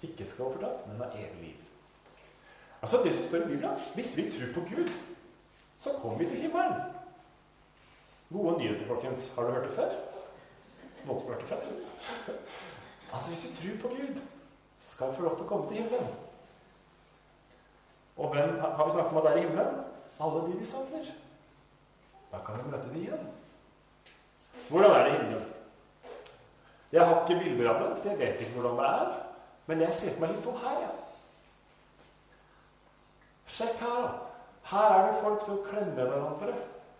ikke 0.01 0.25
skal 0.25 0.45
gå 0.45 0.51
fortapt, 0.53 0.87
men 0.87 1.01
har 1.01 1.17
evig 1.17 1.41
liv. 1.41 1.66
Altså 2.81 2.97
det 3.03 3.15
som 3.15 3.25
står 3.25 3.37
i 3.37 3.47
Bibelen, 3.47 3.79
Hvis 3.93 4.17
vi 4.17 4.23
tror 4.31 4.53
på 4.53 4.75
Gud, 4.75 4.89
så 5.77 5.89
kommer 6.01 6.17
vi 6.17 6.29
til 6.29 6.37
himmelen. 6.37 6.73
Gode 8.33 8.57
nyheter, 8.57 8.87
folkens. 8.87 9.35
Har 9.35 9.43
du 9.43 9.51
hørt 9.51 9.67
det 9.67 9.73
før? 9.75 9.91
Noen 11.05 11.19
som 11.19 11.27
har 11.27 11.33
hørt 11.33 11.41
det 11.41 11.49
før? 11.49 11.61
Altså, 13.13 13.29
Hvis 13.29 13.63
vi 13.63 13.77
tror 13.77 13.89
på 13.89 13.95
Gud, 13.95 14.21
så 14.79 14.95
skal 14.95 15.09
vi 15.09 15.15
få 15.15 15.23
lov 15.23 15.35
til 15.35 15.45
å 15.45 15.47
komme 15.47 15.67
til 15.67 15.77
himmelen. 15.77 16.15
Og 18.17 18.33
hvem 18.33 18.59
har 18.59 18.85
vi 18.85 18.91
snakket 18.91 19.11
om 19.11 19.17
at 19.17 19.31
er 19.31 19.37
i 19.37 19.45
himmelen? 19.45 19.81
Alle 20.19 20.41
de 20.47 20.59
vi 20.59 20.65
savner. 20.65 21.11
Da 22.31 22.37
kan 22.45 22.57
vi 22.57 22.71
møte 22.71 22.93
de 22.93 22.99
igjen. 22.99 23.27
Hvordan 24.69 24.91
er 24.91 25.03
det 25.03 25.13
i 25.13 25.17
himmelen? 25.17 25.53
Jeg 26.91 27.05
har 27.05 27.21
ikke 27.21 27.43
bilder 27.43 27.69
av 27.73 27.83
dem, 27.83 27.97
så 27.97 28.09
jeg 28.09 28.19
vet 28.19 28.41
ikke 28.41 28.59
hvordan 28.59 28.77
det 28.79 28.85
er. 28.85 29.19
Men 29.67 29.81
jeg 29.81 29.95
ser 29.95 30.15
på 30.15 30.25
meg 30.25 30.35
litt 30.35 30.43
sånn 30.43 30.61
her, 30.63 30.79
jeg. 30.81 30.87
Ja. 30.87 31.06
Sjekk 33.57 33.79
her, 33.81 34.01
da. 34.03 34.09
Her 34.67 34.95
er 34.95 35.05
det 35.07 35.21
folk 35.21 35.41
som 35.45 35.63
klemmer 35.65 36.09
hverandre. 36.11 36.53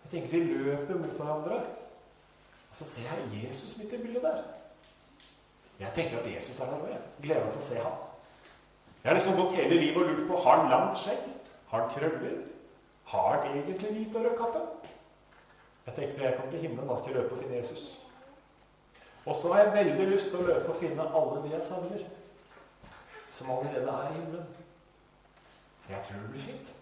Jeg 0.04 0.10
tenker 0.10 0.38
de 0.38 0.44
løper 0.64 0.98
mot 0.98 1.20
hverandre. 1.20 1.58
Og 2.70 2.76
så 2.80 2.84
ser 2.84 3.10
jeg 3.12 3.44
Jesus 3.44 3.76
midt 3.78 3.92
i 3.92 4.02
bildet 4.02 4.22
der. 4.22 4.42
Jeg 5.78 5.92
tenker 5.94 6.18
at 6.18 6.34
Jesus 6.34 6.60
er 6.60 6.72
der 6.72 6.82
òg. 6.82 7.08
Gleder 7.22 7.44
meg 7.44 7.54
til 7.54 7.62
å 7.62 7.68
se 7.68 7.82
ham. 7.82 7.98
Jeg 9.02 9.10
har 9.10 9.18
liksom 9.18 9.36
gått 9.38 9.54
hele 9.54 9.80
livet 9.80 10.02
og 10.02 10.08
lurt 10.10 10.26
på 10.28 10.40
har 10.42 10.62
han 10.62 10.72
langt 10.72 10.98
skjegg. 10.98 11.26
Har 11.70 11.84
han 11.84 11.92
krøller? 11.94 12.38
Har 13.12 13.28
han 13.36 13.50
egentlig 13.52 13.92
hvit 13.92 14.16
og 14.16 14.24
rød 14.24 14.36
kappe? 14.36 14.64
Jeg 15.86 15.94
tenker 15.94 16.18
Når 16.18 16.24
jeg 16.24 16.36
kommer 16.36 16.52
til 16.52 16.60
himmelen, 16.60 16.88
da 16.88 16.96
skal 16.96 17.12
jeg 17.12 17.22
løpe 17.22 17.34
og 17.34 17.42
finne 17.42 17.56
Jesus. 17.56 17.84
Og 19.24 19.36
så 19.36 19.52
har 19.52 19.62
jeg 19.62 19.74
veldig 19.74 20.08
lyst 20.08 20.32
til 20.32 20.40
å 20.42 20.48
løpe 20.48 20.72
og 20.72 20.80
finne 20.80 21.06
alle 21.20 21.42
de 21.44 21.52
jeg 21.52 21.64
savner, 21.64 22.02
som 23.30 23.50
allerede 23.54 23.94
er 23.94 24.10
i 24.10 24.16
himmelen. 24.18 24.48
Jeg 25.88 26.02
tror 26.04 26.20
det 26.22 26.30
blir 26.30 26.40
fint. 26.40 26.74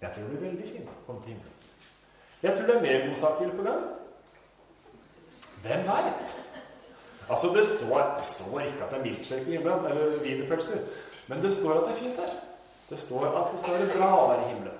Jeg 0.00 0.10
tror 0.14 0.22
det 0.22 0.30
blir 0.30 0.48
veldig 0.48 0.68
fint 0.70 0.90
å 0.90 1.04
komme 1.06 1.22
til 1.24 1.34
himmelen. 1.34 1.52
Jeg 2.42 2.56
tror 2.56 2.66
det 2.66 2.76
er 2.76 2.84
mer 2.84 3.06
godsaker 3.08 3.54
på 3.56 3.66
gang. 3.66 3.84
Hvem 5.62 5.86
veit? 5.86 6.34
Altså, 7.30 7.46
det 7.56 7.66
står, 7.66 8.02
det 8.18 8.26
står, 8.26 8.60
ikke 8.60 8.84
at 8.84 8.90
det 8.90 8.98
er 8.98 9.04
milkshake 9.04 9.48
i 9.50 9.56
himmelen, 9.56 9.86
eller 9.90 10.18
wienerpølser, 10.22 10.82
men 11.26 11.42
det 11.42 11.54
står 11.54 11.78
at 11.78 11.88
det 11.88 11.94
er 11.94 12.02
fint 12.02 12.20
der. 12.20 12.34
Det 12.90 13.00
står 13.02 13.24
at 13.26 13.52
det 13.52 13.60
skal 13.60 13.78
være 13.78 13.96
bra 13.96 14.10
være 14.30 14.44
i 14.44 14.50
himmelen. 14.52 14.76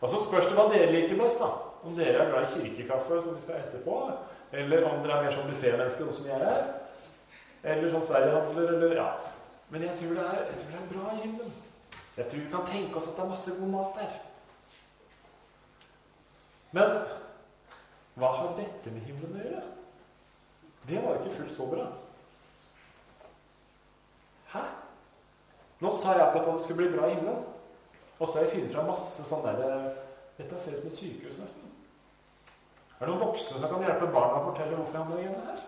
Og 0.00 0.10
så 0.10 0.22
spørs 0.24 0.48
det 0.48 0.56
hva 0.58 0.66
dere 0.72 0.90
liker 0.92 1.20
best. 1.20 1.40
da. 1.40 1.52
Om 1.86 1.94
dere 1.98 2.24
er 2.24 2.30
glad 2.30 2.48
i 2.48 2.50
kirkekaffe, 2.60 3.20
som 3.22 3.36
vi 3.36 3.42
skal 3.42 3.60
etterpå, 3.60 4.00
eller 4.52 4.88
om 4.88 5.04
dere 5.04 5.18
er 5.18 5.24
mer 5.24 5.36
sånn 5.36 5.52
buffémennesker, 5.52 6.10
som 6.12 6.26
jeg 6.26 6.42
er. 6.42 6.66
Eller 7.62 7.90
sånn 7.90 8.06
Sverigehandler, 8.06 8.72
eller 8.74 8.96
ja. 8.98 9.06
Men 9.68 9.82
jeg 9.82 9.98
tror, 9.98 10.18
er, 10.22 10.42
jeg 10.46 10.58
tror, 10.60 10.70
det 10.70 10.80
er, 10.80 10.90
bra 10.92 11.12
i 11.12 11.22
himmelen. 11.22 11.54
Jeg 12.16 12.28
tror 12.30 12.40
vi 12.40 12.50
kan 12.50 12.66
tenke 12.66 12.96
oss 12.96 13.08
at 13.10 13.16
det 13.16 13.24
er 13.24 13.32
masse 13.32 13.54
god 13.60 13.72
mat 13.72 13.98
der. 13.98 14.14
Men 16.76 16.94
hva 18.16 18.32
har 18.38 18.54
dette 18.56 18.92
med 18.94 19.04
himmelen 19.04 19.36
å 19.36 19.44
gjøre? 19.44 19.64
Det 20.86 21.02
var 21.02 21.16
jo 21.16 21.22
ikke 21.22 21.36
fullt 21.40 21.56
så 21.56 21.66
bra. 21.68 21.86
Hæ? 24.54 24.62
Nå 25.82 25.92
sa 25.92 26.14
jeg 26.14 26.24
akkurat 26.24 26.48
at 26.48 26.58
det 26.60 26.64
skulle 26.64 26.84
bli 26.84 26.92
bra 26.94 27.08
i 27.10 27.16
himmelen. 27.16 27.44
Og 28.16 28.28
så 28.28 28.38
har 28.38 28.46
jeg 28.46 28.54
funnet 28.54 28.72
fram 28.72 28.92
masse 28.92 29.26
sånn 29.28 29.44
derre 29.44 29.72
Dette 30.36 30.58
ser 30.60 30.76
ut 30.76 30.82
som 30.82 30.90
et 30.90 30.96
sykehus, 30.98 31.38
nesten. 31.40 31.70
Er 32.96 33.06
det 33.06 33.08
noen 33.08 33.22
voksne 33.22 33.56
som 33.56 33.70
kan 33.70 33.84
hjelpe 33.84 34.08
barna 34.12 34.42
å 34.42 34.50
fortelle 34.50 34.76
hvorfor 34.76 34.98
jeg 34.98 35.08
har 35.08 35.36
det 35.36 35.46
her? 35.48 35.62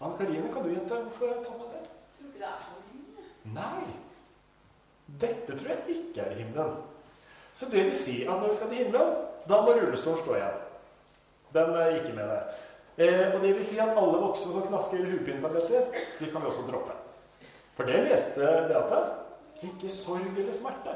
Anne 0.00 0.18
Karine, 0.18 0.52
kan 0.54 0.62
du 0.62 0.70
gjette 0.70 1.00
hvorfor 1.04 1.26
jeg 1.26 1.42
tar 1.46 1.58
meg 1.58 1.69
det 2.40 2.48
er 2.48 2.60
så 2.64 2.78
mye? 2.88 3.26
Nei. 3.56 3.84
Dette 5.20 5.58
tror 5.58 5.72
jeg 5.74 5.96
ikke 5.96 6.24
er 6.24 6.32
i 6.32 6.42
himmelen. 6.42 6.78
Så 7.54 7.68
det 7.68 7.84
vil 7.84 7.96
si 7.98 8.22
at 8.24 8.40
når 8.40 8.48
vi 8.48 8.56
skal 8.56 8.72
til 8.72 8.84
himmelen, 8.84 9.14
da 9.48 9.60
må 9.60 9.74
rullestolen 9.76 10.22
stå 10.22 10.38
igjen. 10.38 10.58
Den 11.54 11.74
er 11.82 11.96
ikke 11.98 12.14
med 12.16 12.32
der. 12.32 12.58
Eh, 13.00 13.34
og 13.34 13.42
det 13.42 13.54
vil 13.56 13.66
si 13.66 13.78
at 13.82 13.98
alle 13.98 14.22
voksne 14.22 14.52
som 14.52 14.66
knasker 14.68 15.04
hodepinetabletter, 15.04 16.02
de 16.20 16.30
kan 16.30 16.42
vi 16.42 16.50
også 16.52 16.66
droppe. 16.68 16.96
For 17.76 17.88
det 17.88 18.02
leste 18.08 18.48
Beate. 18.70 19.04
Ikke 19.62 19.90
sorg 19.92 20.38
eller 20.38 20.54
smerte. 20.56 20.94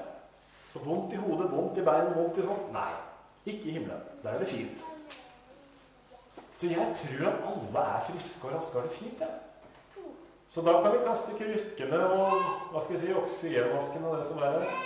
Så 0.68 0.80
vondt 0.84 1.12
i 1.12 1.20
hodet, 1.20 1.50
vondt 1.52 1.78
i 1.78 1.84
bein, 1.84 2.14
vondt 2.16 2.38
i 2.40 2.44
sånt. 2.46 2.70
Nei. 2.72 2.92
Ikke 3.44 3.68
i 3.68 3.74
himmelen. 3.76 4.00
Der 4.22 4.30
er 4.30 4.38
det 4.38 4.48
fint. 4.48 4.84
Så 6.54 6.70
jeg 6.70 6.94
tror 6.96 7.28
at 7.28 7.42
alle 7.50 7.84
er 7.96 8.06
friske 8.08 8.48
og 8.48 8.54
raske 8.54 8.78
og 8.78 8.82
har 8.82 8.88
det 8.88 8.96
fint. 8.96 9.20
Ja. 9.20 9.26
Så 10.48 10.62
da 10.62 10.72
kan 10.82 10.92
vi 10.92 11.04
kaste 11.06 11.34
krykkene 11.38 12.00
og 12.14 12.34
hva 12.72 12.82
skal 12.82 12.96
jeg 12.96 13.02
si, 13.02 13.14
oksygenmasken 13.18 14.04
og 14.04 14.18
det 14.18 14.26
som 14.28 14.42
er 14.42 14.58
der. 14.58 14.78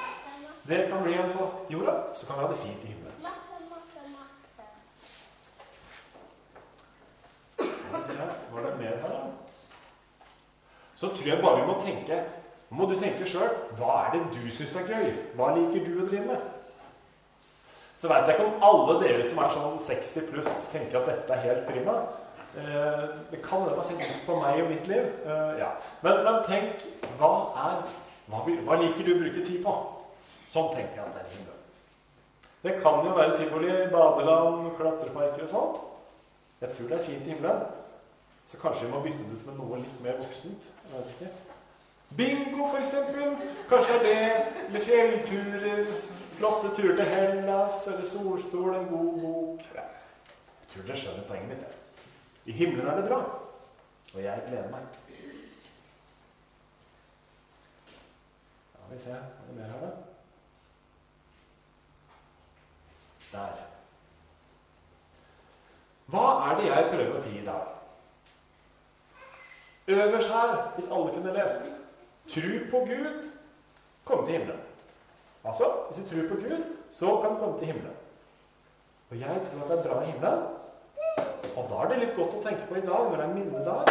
Det 0.68 0.80
kan 0.90 1.02
bli 1.02 1.14
en 1.16 1.30
på 1.32 1.48
jorda, 1.72 1.94
så 2.14 2.26
kan 2.26 2.38
vi 2.38 2.46
ha 2.46 2.50
det 2.52 2.58
fint 2.62 2.84
i 2.84 2.92
himmelen. 2.92 3.14
Var 8.52 8.64
det 8.64 8.78
mer 8.78 8.96
her, 9.02 9.08
da? 9.08 9.20
Så 10.96 11.08
tror 11.08 11.28
jeg 11.28 11.42
bare 11.42 11.60
vi 11.60 11.66
må 11.66 11.80
tenke 11.80 12.22
må 12.68 12.84
du 12.84 12.94
tenke 13.00 13.26
sjøl. 13.28 13.48
Hva 13.78 13.94
er 14.04 14.16
det 14.16 14.22
du 14.34 14.48
syns 14.52 14.76
er 14.76 14.88
gøy? 14.90 15.12
Hva 15.38 15.52
liker 15.56 15.86
du 15.86 16.02
å 16.02 16.08
drive 16.08 16.26
med? 16.28 16.42
Så 17.98 18.10
veit 18.10 18.28
jeg 18.28 18.36
ikke 18.36 18.46
om 18.46 18.64
alle 18.68 18.98
dere 19.02 19.24
som 19.26 19.40
er 19.42 19.54
sånn 19.54 19.78
60 19.82 20.26
pluss, 20.28 20.58
tenker 20.70 21.00
at 21.00 21.08
dette 21.08 21.34
er 21.34 21.46
helt 21.46 21.64
prima. 21.66 21.96
Eh, 22.56 23.04
det 23.30 23.42
kan 23.44 23.60
hende 23.60 23.74
det 23.74 23.78
har 23.78 23.84
sett 23.84 24.00
ut 24.00 24.26
på 24.26 24.36
meg 24.40 24.62
og 24.62 24.70
mitt 24.70 24.86
liv. 24.88 25.08
Eh, 25.24 25.58
ja. 25.60 25.72
men, 26.02 26.22
men 26.24 26.38
tenk 26.46 26.86
hva 27.20 27.32
er 27.68 27.82
hva, 28.28 28.42
vil, 28.44 28.60
hva 28.64 28.76
liker 28.80 29.04
du 29.04 29.14
å 29.14 29.20
bruke 29.22 29.44
tid 29.44 29.62
på? 29.64 29.74
Sånn 30.48 30.72
tenker 30.74 31.00
jeg 31.00 31.04
at 31.04 31.16
det 31.16 31.22
er 31.24 31.34
himmelen. 31.34 31.54
Det 32.64 32.74
kan 32.82 33.04
jo 33.06 33.14
være 33.16 33.36
tivoli, 33.38 33.72
badeland, 33.92 34.70
klatreparker 34.76 35.44
og 35.46 35.52
sånt. 35.52 35.84
Jeg 36.60 36.74
tror 36.74 36.90
det 36.90 36.98
er 36.98 37.06
fint 37.06 37.28
i 37.28 37.34
himmelen. 37.34 37.66
Så 38.48 38.60
kanskje 38.60 38.88
vi 38.88 38.92
må 38.92 39.02
bytte 39.04 39.24
det 39.24 39.38
ut 39.38 39.46
med 39.46 39.60
noe 39.60 39.80
litt 39.80 39.98
mer 40.04 40.20
voksent. 40.20 40.68
Jeg 40.88 41.02
vet 41.04 41.14
ikke. 41.14 41.56
Bingo, 42.18 42.68
eksempel. 42.78 43.34
Kanskje 43.68 43.98
er 43.98 44.06
det 44.06 44.14
Eller 44.68 44.86
fjellturer. 44.88 45.84
Flotte 46.38 46.72
turer 46.76 46.96
til 46.96 47.12
Hellas. 47.12 47.82
Eller 47.92 48.08
solstol, 48.08 48.74
en 48.74 48.88
god 48.88 49.20
bok. 49.20 49.68
Jeg 49.76 50.72
tror 50.72 50.88
dere 50.88 50.96
skjønner 50.96 51.28
poenget 51.28 51.52
mitt. 51.52 51.68
jeg. 51.68 51.87
I 52.48 52.52
himmelen 52.52 52.88
er 52.88 52.96
det 52.96 53.08
bra. 53.10 53.18
Og 54.14 54.22
jeg 54.22 54.44
gleder 54.48 54.70
meg. 54.72 54.84
Ja, 58.74 58.86
vi 58.92 59.00
ser. 59.02 59.14
Er 59.14 59.48
det 59.48 59.56
mer 59.56 59.72
her, 59.72 59.80
da? 59.82 59.90
Der. 63.32 63.58
Hva 66.08 66.24
er 66.46 66.56
det 66.56 66.70
jeg 66.70 66.86
prøver 66.94 67.18
å 67.18 67.20
si 67.20 67.34
i 67.36 67.44
dag? 67.44 67.74
Øverst 69.88 70.32
her, 70.32 70.54
hvis 70.76 70.88
alle 70.92 71.12
kunne 71.12 71.34
lese 71.36 71.74
Tru 72.28 72.48
på 72.70 72.80
Gud, 72.88 73.28
komme 74.04 74.26
til 74.26 74.38
himmelen. 74.38 74.60
Altså, 75.44 75.68
hvis 75.88 76.00
du 76.00 76.08
tror 76.08 76.28
på 76.28 76.40
Gud, 76.40 76.64
så 76.90 77.20
kan 77.20 77.30
du 77.30 77.38
komme 77.40 77.58
til 77.58 77.66
himmelen. 77.70 77.94
Og 79.10 79.20
jeg 79.20 79.44
tror 79.46 79.62
at 79.62 79.70
det 79.70 79.78
er 79.78 79.88
bra 79.88 80.00
i 80.02 80.10
himmelen. 80.10 80.42
Og 81.58 81.66
da 81.70 81.78
er 81.82 81.90
det 81.90 82.02
litt 82.02 82.14
godt 82.14 82.36
å 82.38 82.42
tenke 82.42 82.66
på 82.68 82.76
i 82.78 82.84
dag, 82.86 83.08
når 83.08 83.18
det 83.18 83.24
er 83.24 83.34
minnedag, 83.34 83.88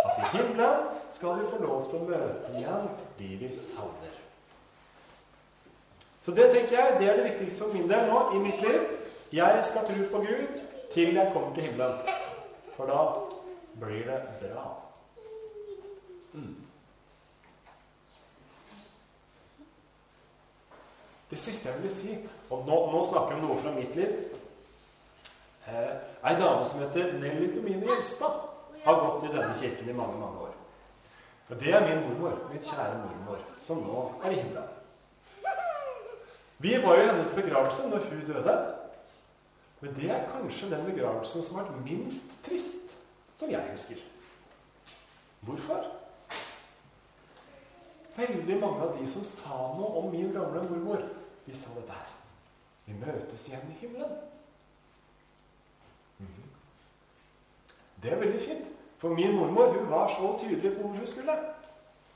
at 0.00 0.16
i 0.18 0.30
himmelen 0.32 0.88
skal 1.14 1.36
vi 1.38 1.50
få 1.50 1.60
lov 1.62 1.84
til 1.86 2.00
å 2.00 2.08
møte 2.08 2.54
igjen 2.58 2.88
de 3.18 3.28
vi 3.38 3.50
savner. 3.54 4.16
Så 6.20 6.34
det 6.36 6.48
tenker 6.52 6.74
jeg, 6.76 6.96
det 6.98 7.08
er 7.08 7.20
det 7.20 7.28
viktigste 7.28 7.64
for 7.68 7.76
min 7.76 7.86
del 7.90 8.10
nå 8.10 8.24
i 8.34 8.40
mitt 8.42 8.64
liv. 8.64 8.88
Jeg 9.32 9.62
skal 9.64 9.86
tro 9.86 10.08
på 10.10 10.24
Gud 10.24 10.58
til 10.90 11.14
jeg 11.14 11.32
kommer 11.32 11.54
til 11.54 11.68
himmelen. 11.68 12.18
For 12.74 12.90
da 12.90 13.04
blir 13.78 14.10
det 14.10 14.18
bra. 14.42 14.66
Mm. 16.34 16.56
Det 21.30 21.38
siste 21.38 21.70
jeg 21.70 21.82
vil 21.84 21.94
si, 21.94 22.18
og 22.50 22.66
nå, 22.66 22.82
nå 22.90 23.06
snakker 23.06 23.36
jeg 23.36 23.44
om 23.44 23.48
noe 23.52 23.62
fra 23.62 23.74
mitt 23.78 23.94
liv 23.94 24.39
eh, 25.70 26.08
Ei 26.30 26.36
dame 26.36 26.66
som 26.68 26.82
heter 26.82 27.12
Nelly 27.18 27.54
Tomine 27.54 27.86
Gjelstad, 27.86 28.40
har 28.84 29.00
gått 29.00 29.24
i 29.24 29.32
denne 29.32 29.54
kirken 29.60 29.88
i 29.88 29.96
mange, 29.96 30.18
mange 30.20 30.48
år. 30.48 30.52
Og 31.50 31.60
det 31.60 31.72
er 31.74 31.86
min 31.86 32.02
mormor, 32.08 32.36
mitt 32.52 32.66
kjære 32.66 33.00
mormor, 33.00 33.40
som 33.62 33.80
nå 33.82 34.04
er 34.24 34.30
i 34.30 34.42
himmelen. 34.42 34.76
Vi 36.60 36.76
var 36.82 36.96
jo 36.96 37.02
i 37.02 37.08
hennes 37.08 37.32
begravelse 37.34 37.88
når 37.88 38.04
hun 38.10 38.26
døde. 38.26 38.56
Men 39.80 39.94
det 39.96 40.10
er 40.12 40.28
kanskje 40.28 40.70
den 40.70 40.84
begravelsen 40.84 41.42
som 41.42 41.56
har 41.56 41.70
vært 41.70 41.84
minst 41.86 42.42
trist, 42.44 42.92
som 43.36 43.50
jeg 43.50 43.64
husker. 43.72 44.02
Hvorfor? 45.40 45.86
Veldig 48.16 48.58
mange 48.60 48.82
av 48.84 48.98
de 48.98 49.06
som 49.08 49.24
sa 49.24 49.56
noe 49.78 50.02
om 50.02 50.10
min 50.12 50.34
gamle 50.34 50.66
mormor, 50.68 51.06
de 51.46 51.56
sa 51.56 51.72
dette 51.78 51.96
her. 51.96 52.12
Vi 52.84 52.98
møtes 53.00 53.48
igjen 53.48 53.72
i 53.72 53.78
himmelen. 53.80 54.18
Det 58.02 58.12
er 58.12 58.20
veldig 58.20 58.42
fint. 58.42 58.66
For 58.98 59.08
min 59.08 59.36
mormor 59.36 59.72
hun 59.72 59.90
var 59.90 60.08
så 60.08 60.38
tydelig 60.40 60.76
på 60.76 60.82
hvor 60.82 60.96
hun 60.98 61.06
skulle. 61.06 61.36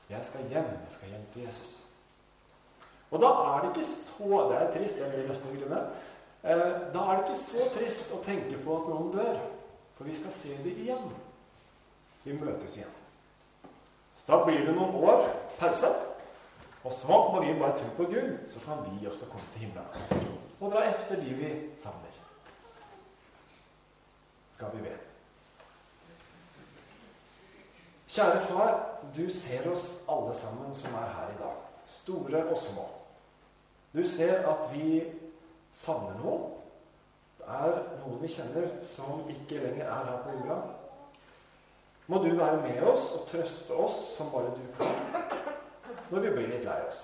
Jeg 0.09 0.25
skal 0.25 0.49
hjem. 0.49 0.63
Jeg 0.63 0.89
skal 0.89 1.09
hjem 1.09 1.25
til 1.33 1.41
Jesus. 1.41 1.83
Og 3.11 3.21
da 3.21 3.27
er 3.27 3.61
det 3.61 3.69
ikke 3.69 3.89
så 3.89 4.49
Det 4.49 4.57
er 4.57 4.71
trist. 4.71 4.99
jeg 4.99 5.11
vil 5.11 5.29
nesten 5.29 5.57
glemme. 5.57 5.81
Eh, 6.43 6.93
da 6.93 6.99
er 6.99 7.15
det 7.15 7.29
ikke 7.29 7.39
så 7.39 7.69
trist 7.73 8.13
å 8.13 8.23
tenke 8.23 8.57
på 8.63 8.77
at 8.77 8.89
noen 8.89 9.11
dør. 9.13 9.39
For 9.97 10.03
vi 10.03 10.15
skal 10.15 10.31
se 10.31 10.57
det 10.63 10.75
igjen. 10.77 11.09
Vi 12.23 12.33
møtes 12.33 12.77
igjen. 12.77 12.93
Så 14.17 14.31
da 14.31 14.43
blir 14.45 14.65
det 14.65 14.75
noen 14.75 14.95
år 14.95 15.25
pause. 15.59 15.87
Og 16.83 16.93
så 16.93 17.07
må 17.07 17.41
vi 17.41 17.59
bare 17.59 17.77
tro 17.77 17.87
på 17.97 18.03
Gud, 18.11 18.37
så 18.47 18.59
kan 18.61 18.77
vi 18.85 19.07
også 19.07 19.25
komme 19.25 19.45
til 19.53 19.61
himmelen. 19.61 20.35
Og 20.59 20.71
dra 20.71 20.83
etter 20.85 21.15
de 21.15 21.33
vi 21.33 21.49
savner. 21.75 22.13
Skal 24.51 24.67
vi 24.75 24.83
be. 24.85 25.14
Kjære 28.15 28.41
far, 28.41 28.99
du 29.15 29.25
ser 29.29 29.65
oss 29.71 30.05
alle 30.07 30.35
sammen 30.35 30.75
som 30.75 30.93
er 30.95 31.09
her 31.17 31.31
i 31.33 31.39
dag. 31.39 31.55
Store 31.85 32.43
og 32.45 32.57
små. 32.57 32.85
Du 33.93 34.05
ser 34.07 34.47
at 34.47 34.69
vi 34.71 35.01
savner 35.73 36.21
noen. 36.21 36.45
Det 37.37 37.49
er 37.57 37.81
noen 38.05 38.21
vi 38.21 38.29
kjenner 38.31 38.69
som 38.87 39.27
ikke 39.33 39.59
lenger 39.65 39.83
er 39.83 40.07
her 40.07 40.21
på 40.23 40.35
jorda. 40.37 40.61
Må 42.07 42.21
du 42.23 42.29
være 42.37 42.61
med 42.61 42.79
oss 42.87 43.09
og 43.17 43.27
trøste 43.33 43.81
oss 43.83 43.99
som 44.15 44.31
bare 44.31 44.55
du 44.55 44.63
kan, 44.77 44.95
når 46.09 46.19
vi 46.19 46.33
blir 46.37 46.49
litt 46.53 46.63
lei 46.69 46.79
oss. 46.87 47.03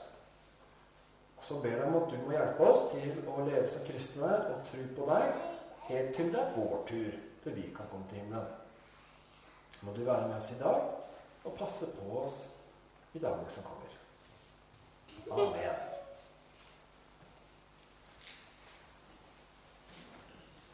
Og 1.41 1.43
så 1.43 1.59
ber 1.59 1.75
jeg 1.75 1.89
om 1.89 1.99
at 2.03 2.07
du 2.13 2.17
må 2.23 2.37
hjelpe 2.37 2.71
oss 2.71 2.87
til 2.93 3.19
å 3.27 3.49
leve 3.49 3.67
som 3.67 3.83
kristne 3.89 4.31
og 4.53 4.63
tro 4.71 4.87
på 4.95 5.11
deg 5.11 5.43
helt 5.91 6.15
til 6.15 6.31
det 6.31 6.39
er 6.39 6.55
vår 6.55 6.81
tur, 6.87 7.21
til 7.43 7.59
vi 7.59 7.67
kan 7.75 7.91
komme 7.91 8.07
til 8.07 8.23
himmelen. 8.23 8.47
Må 9.81 9.91
du 9.91 10.05
være 10.05 10.31
med 10.31 10.39
oss 10.39 10.53
i 10.55 10.59
dag 10.63 11.00
og 11.43 11.55
passe 11.59 11.93
på 11.97 12.19
oss 12.23 12.41
i 13.13 13.19
dagene 13.19 13.49
som 13.49 13.63
kommer. 13.63 13.97
Amen. 15.31 15.90